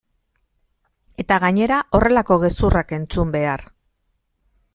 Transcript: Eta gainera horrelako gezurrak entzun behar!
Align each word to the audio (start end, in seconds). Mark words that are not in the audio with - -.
Eta 1.23 1.37
gainera 1.45 1.77
horrelako 1.99 2.39
gezurrak 2.45 2.95
entzun 2.99 3.37
behar! 3.37 3.69